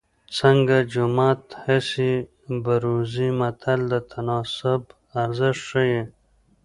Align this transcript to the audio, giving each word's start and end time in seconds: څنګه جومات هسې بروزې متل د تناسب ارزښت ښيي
څنګه 0.37 0.75
جومات 0.93 1.41
هسې 1.65 2.11
بروزې 2.63 3.27
متل 3.39 3.79
د 3.91 3.93
تناسب 4.11 4.81
ارزښت 5.23 5.61
ښيي 5.69 6.01